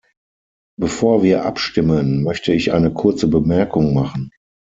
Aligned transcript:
Bevor 0.79 1.21
wir 1.21 1.45
abstimmen, 1.45 2.23
möchte 2.23 2.53
ich 2.53 2.73
eine 2.73 2.91
kurze 2.91 3.27
Bemerkung 3.27 3.93
machen. 3.93 4.31